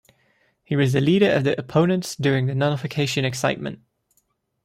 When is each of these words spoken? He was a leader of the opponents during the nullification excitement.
He 0.63 0.75
was 0.75 0.95
a 0.95 0.99
leader 0.99 1.31
of 1.31 1.43
the 1.43 1.55
opponents 1.59 2.15
during 2.15 2.47
the 2.47 2.55
nullification 2.55 3.23
excitement. 3.23 3.81